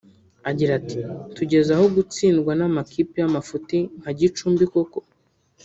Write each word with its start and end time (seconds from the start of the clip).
Agira 0.49 0.71
ati 0.79 0.99
“Tugeze 1.35 1.69
aho 1.75 1.85
gutsindwa 1.95 2.51
n’amakipe 2.59 3.15
y’amafuti 3.21 3.77
nka 3.99 4.11
Gicumbi 4.19 4.65
koko 4.73 4.99